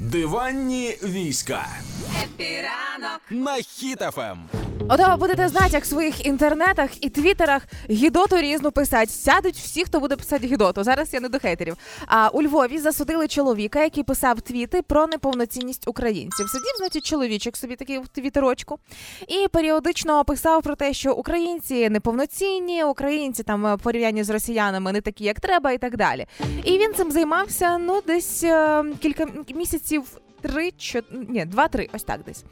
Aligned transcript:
Диванні 0.00 0.96
війська 1.02 1.66
Happy 2.24 2.68
ранок. 2.68 3.20
на 3.30 3.56
Хіт 3.56 3.62
FM. 3.62 4.38
Ото 4.88 5.08
ви 5.08 5.16
будете 5.16 5.48
знати, 5.48 5.68
як 5.70 5.82
в 5.82 5.86
своїх 5.86 6.26
інтернетах 6.26 7.04
і 7.04 7.08
твіттерах 7.08 7.62
гідоту 7.90 8.36
різну 8.36 8.72
писать. 8.72 9.10
Сядуть 9.10 9.56
всі, 9.56 9.84
хто 9.84 10.00
буде 10.00 10.16
писати 10.16 10.46
гідоту. 10.46 10.84
Зараз 10.84 11.14
я 11.14 11.20
не 11.20 11.28
до 11.28 11.38
хейтерів. 11.38 11.76
А 12.06 12.28
у 12.28 12.42
Львові 12.42 12.78
засудили 12.78 13.28
чоловіка, 13.28 13.82
який 13.82 14.02
писав 14.04 14.40
твіти 14.40 14.82
про 14.82 15.06
неповноцінність 15.06 15.88
українців. 15.88 16.48
Сидів, 16.48 16.72
значить, 16.78 17.06
чоловічок 17.06 17.56
собі 17.56 17.76
такий 17.76 17.98
в 17.98 18.08
твіттерочку, 18.08 18.78
і 19.28 19.48
періодично 19.48 20.24
писав 20.24 20.62
про 20.62 20.74
те, 20.76 20.92
що 20.92 21.12
українці 21.14 21.90
неповноцінні, 21.90 22.84
українці 22.84 23.42
там 23.42 23.78
порівнянні 23.82 24.24
з 24.24 24.30
росіянами 24.30 24.92
не 24.92 25.00
такі, 25.00 25.24
як 25.24 25.40
треба, 25.40 25.72
і 25.72 25.78
так 25.78 25.96
далі. 25.96 26.26
І 26.64 26.78
він 26.78 26.94
цим 26.94 27.10
займався 27.10 27.78
ну 27.78 28.00
десь 28.06 28.44
е, 28.44 28.84
кілька 29.00 29.26
місяців. 29.54 30.02
Три, 30.42 30.70
чо... 30.70 31.00
ні, 31.28 31.44
два-три, 31.44 31.88
ось 31.94 32.02
так 32.02 32.20
десь. 32.26 32.44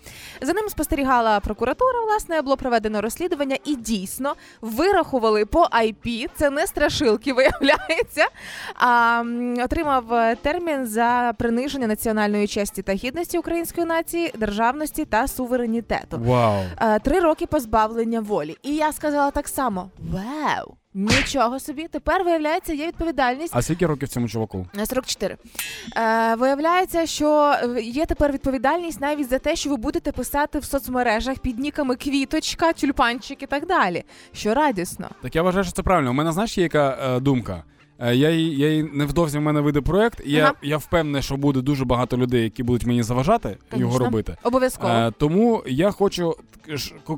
За 0.42 0.52
ним 0.52 0.68
спостерігала 0.68 1.40
прокуратура, 1.40 2.00
власне, 2.06 2.42
було 2.42 2.56
проведено 2.56 3.00
розслідування, 3.00 3.56
і 3.64 3.76
дійсно 3.76 4.34
вирахували 4.60 5.44
по 5.46 5.62
IP, 5.64 6.26
це 6.36 6.50
не 6.50 6.66
страшилки, 6.66 7.32
виявляється. 7.38 8.26
А 8.74 9.22
отримав 9.64 10.36
термін 10.42 10.86
за 10.86 11.32
приниження 11.38 11.86
національної 11.86 12.46
честі 12.46 12.82
та 12.82 12.92
гідності 12.92 13.38
української 13.38 13.86
нації, 13.86 14.32
державності 14.38 15.04
та 15.04 15.28
суверенітету. 15.28 16.18
Вау. 16.18 16.62
Е, 16.80 16.98
Три 16.98 17.20
роки 17.20 17.46
позбавлення 17.46 18.20
волі. 18.20 18.56
І 18.62 18.74
я 18.74 18.92
сказала 18.92 19.30
так 19.30 19.48
само: 19.48 19.90
Вау! 19.98 20.74
Нічого 20.94 21.60
собі, 21.60 21.88
тепер 21.88 22.24
виявляється, 22.24 22.72
є 22.72 22.86
відповідальність. 22.86 23.52
А 23.56 23.62
скільки 23.62 23.86
років 23.86 24.08
цьому 24.08 24.28
чуваку? 24.28 24.66
На 24.74 24.86
44. 24.86 25.36
Е, 25.96 26.34
виявляється, 26.34 27.06
що 27.06 27.54
є 27.82 28.06
тепер 28.06 28.32
відповідальність 28.32 29.00
навіть 29.00 29.28
за 29.30 29.38
те, 29.38 29.56
що 29.56 29.70
ви 29.70 29.76
будете 29.76 30.12
писати 30.12 30.58
в 30.58 30.64
соцмережах 30.64 31.38
під 31.38 31.58
ніками 31.58 31.96
квіточка, 31.96 32.72
тюльпанчик 32.72 33.42
і 33.42 33.46
так 33.46 33.66
далі. 33.66 34.04
Що 34.32 34.54
радісно. 34.54 35.08
Так 35.22 35.36
я 35.36 35.42
вважаю, 35.42 35.64
що 35.64 35.72
це 35.72 35.82
правильно. 35.82 36.10
У 36.10 36.14
мене 36.14 36.32
знаєш, 36.32 36.58
є 36.58 36.62
яка 36.64 36.98
е, 37.16 37.20
думка. 37.20 37.64
Е, 37.98 38.14
Я 38.14 38.30
її, 38.30 38.58
я 38.58 38.68
її 38.70 38.82
невдовзі 38.82 39.38
в 39.38 39.40
мене 39.40 39.60
вийде 39.60 39.80
проект, 39.80 40.20
і 40.24 40.32
я, 40.32 40.44
Ага. 40.44 40.54
я 40.62 40.76
впевнений, 40.76 41.22
що 41.22 41.36
буде 41.36 41.60
дуже 41.60 41.84
багато 41.84 42.16
людей, 42.16 42.42
які 42.42 42.62
будуть 42.62 42.86
мені 42.86 43.02
заважати 43.02 43.56
його 43.76 43.98
робити. 43.98 44.36
Обов'язково. 44.42 44.92
Е, 44.92 45.12
тому 45.18 45.62
я 45.66 45.90
хочу, 45.90 46.34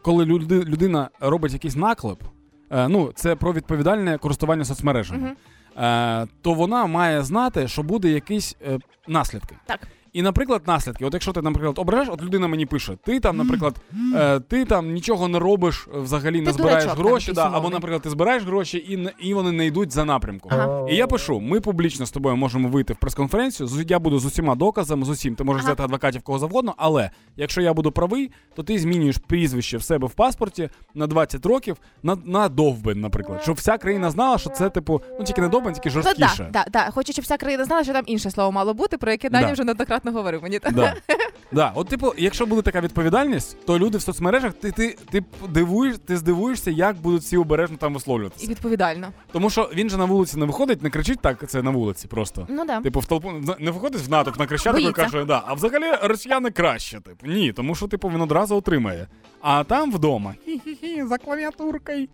коли 0.03 0.25
людина 0.25 1.09
робить 1.21 1.53
якийсь 1.53 1.77
наклеп, 1.77 2.23
ну 2.71 3.13
це 3.15 3.35
про 3.35 3.53
відповідальне 3.53 4.19
користування 4.19 4.65
соцмережами, 4.65 5.33
е, 5.77 6.27
то 6.43 6.55
вона 6.55 6.87
має 6.87 7.23
знати, 7.23 7.69
що 7.69 7.83
буде 7.83 8.09
якісь 8.09 8.57
е, 8.67 8.79
наслідки. 9.09 9.57
Так. 9.67 9.81
І, 10.13 10.23
наприклад, 10.23 10.63
наслідки. 10.67 11.05
От 11.05 11.13
якщо 11.15 11.33
ти, 11.33 11.43
наприклад, 11.43 11.79
обереш, 11.79 12.09
от 12.11 12.23
людина 12.23 12.49
мені 12.49 12.67
пише, 12.67 12.97
ти 13.05 13.21
там, 13.21 13.37
наприклад, 13.37 13.75
е, 14.17 14.41
ти 14.41 14.65
там 14.65 14.93
нічого 14.93 15.29
не 15.29 15.39
робиш, 15.39 15.89
е, 15.95 16.01
взагалі 16.01 16.41
не 16.41 16.47
Ти 16.47 16.53
збираєш 16.53 16.85
дурачок, 16.85 17.07
гроші, 17.07 17.33
там, 17.33 17.53
да, 17.53 17.59
або, 17.59 17.71
наприклад, 17.71 18.03
ти 18.03 18.11
збираєш 18.11 18.43
гроші 18.45 18.85
і, 18.89 18.97
не- 18.97 19.13
і 19.19 19.35
вони 19.35 19.53
не 19.53 19.67
йдуть 19.67 19.93
за 19.93 20.05
напрямком. 20.05 20.53
Ага. 20.55 20.87
І 20.91 20.97
я 20.97 21.07
пишу: 21.07 21.41
ми 21.41 21.61
публічно 21.61 22.07
з 22.07 22.11
тобою 22.11 22.37
можемо 22.37 22.69
вийти 22.69 22.93
в 22.93 22.97
прес-конференцію. 22.97 23.67
з- 23.67 23.85
Я 23.91 23.99
буду 23.99 24.19
з 24.19 24.25
усіма 24.25 24.55
доказами, 24.55 25.05
з 25.05 25.09
усім. 25.09 25.35
Ти 25.35 25.45
можеш 25.45 25.63
Ага. 25.63 25.73
взяти 25.73 25.83
адвокатів 25.83 26.23
кого 26.23 26.39
завгодно, 26.39 26.75
але 26.77 27.11
якщо 27.37 27.61
я 27.61 27.73
буду 27.75 27.93
правий, 27.93 28.31
то 28.57 28.63
ти 28.63 28.79
змінюєш 28.79 29.19
прізвище 29.19 29.77
в 29.77 29.83
себе 29.83 30.07
в 30.07 30.13
паспорті 30.13 30.69
на 30.95 31.07
20 31.07 31.47
років 31.47 31.77
на, 32.03 32.17
на 32.25 32.49
довбень, 32.49 33.01
наприклад. 33.01 33.43
Щоб 33.43 33.57
вся 33.57 33.79
країна 33.79 34.11
знала, 34.11 34.39
що 34.39 34.51
це, 34.51 34.71
типу, 34.71 35.01
ну 35.19 35.25
тільки 35.25 35.41
не 35.41 35.49
довбень, 35.49 35.73
тільки 35.75 35.89
Ну, 35.89 35.93
жорсткіше. 35.93 36.49
да, 36.53 36.65
да, 36.65 36.71
да. 36.85 36.91
Хочу, 36.91 37.13
щоб 37.13 37.25
вся 37.25 37.37
країна 37.37 37.65
знала, 37.65 37.85
що 37.85 37.93
там 37.93 38.03
інше 38.07 38.31
слово 38.31 38.53
мало 38.53 38.75
бути, 38.75 38.99
про 38.99 39.11
яке 39.11 39.31
Даня 39.31 39.47
Да. 39.47 39.53
вже 39.53 39.65
неоднократно 39.65 40.00
говорив 40.05 40.43
мені. 40.43 40.61
Да. 40.73 40.95
Да. 41.53 41.73
От, 41.75 41.89
типу, 41.89 42.13
якщо 42.19 42.47
буде 42.47 42.63
така 42.63 42.81
відповідальність, 42.81 43.57
то 43.67 43.79
люди 43.79 43.99
в 43.99 44.03
соцмережах, 44.03 44.53
ти, 44.53 44.73
ти, 44.73 44.97
ти 45.11 45.25
дивуєш, 45.49 45.97
ти 46.07 46.17
здивуєшся, 46.17 46.71
як 46.71 46.97
будуть 46.97 47.23
всі 47.23 47.37
обережно 47.37 47.77
там 47.77 47.95
висловлюватися. 47.95 48.47
І 48.47 48.49
відповідально. 48.49 49.09
Тому 49.33 49.51
що 49.51 49.71
він 49.75 49.91
же 49.91 49.97
на 49.97 50.05
вулиці 50.05 50.39
не 50.39 50.47
виходить, 50.47 50.83
не 50.83 50.91
кричить 50.91 51.21
так, 51.21 51.51
це 51.51 51.63
на 51.63 51.71
вулиці 51.71 52.09
просто. 52.09 52.47
Ну 52.51 52.65
да. 52.65 52.81
Типу, 52.81 53.01
в 53.01 53.07
толпу 53.07 53.33
не 53.59 53.71
виходить 53.71 54.03
в 54.07 54.11
натовп 54.11 54.39
на 54.39 54.47
кричати 54.47 54.83
і 54.83 54.93
каже, 54.93 55.25
да, 55.25 55.43
а 55.47 55.55
взагалі 55.55 55.93
росіяни 56.03 56.51
краще. 56.51 57.01
Типу, 57.01 57.27
ні, 57.27 57.53
тому 57.53 57.75
що 57.75 57.89
типу 57.89 58.09
він 58.09 58.21
одразу 58.21 58.57
отримає. 58.57 59.07
А 59.41 59.65
там 59.65 59.93
вдома 59.93 60.35
хі-хі-хі, 60.47 61.07
за 61.07 61.19
клавіатуркою. 61.19 62.09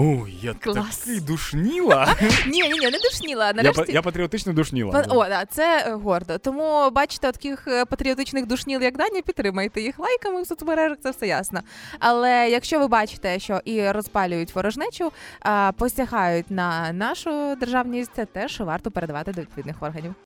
Ой, 0.00 0.38
я 0.42 0.54
Клас. 0.54 0.96
такий 0.98 1.20
душніла. 1.20 2.14
Ні, 2.46 2.62
ні, 2.62 2.68
ні, 2.68 2.90
не 2.90 2.98
душніла. 2.98 3.46
я, 3.46 3.52
Нарешті. 3.52 3.82
па- 3.86 3.92
я 3.92 4.02
патріотично 4.02 4.52
душніла. 4.52 4.92
Па- 4.92 5.14
О, 5.14 5.28
да, 5.28 5.44
це 5.44 5.84
е, 5.86 5.92
гордо. 5.92 6.38
Тому 6.38 6.90
бачите, 6.90 7.32
таких 7.32 7.68
е, 7.68 7.84
патріотичних 7.84 8.46
душніл, 8.46 8.82
як 8.82 8.96
Даня, 8.96 9.22
підтримайте 9.22 9.80
їх 9.80 9.98
лайками 9.98 10.42
в 10.42 10.46
соцмережах, 10.46 10.98
це 11.02 11.10
все 11.10 11.26
ясно. 11.26 11.60
Але 11.98 12.48
якщо 12.50 12.78
ви 12.78 12.88
бачите, 12.88 13.38
що 13.38 13.60
і 13.64 13.90
розпалюють 13.90 14.54
ворожнечу, 14.54 15.12
а, 15.40 15.72
посягають 15.78 16.50
на 16.50 16.92
нашу 16.92 17.56
державність, 17.60 18.10
це 18.16 18.24
теж 18.24 18.60
варто 18.60 18.90
передавати 18.90 19.32
до 19.32 19.40
відповідних 19.40 19.82
органів. 19.82 20.14